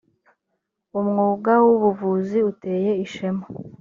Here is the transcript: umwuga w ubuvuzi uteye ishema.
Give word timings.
umwuga 0.99 1.51
w 1.63 1.67
ubuvuzi 1.75 2.37
uteye 2.51 2.91
ishema. 3.05 3.43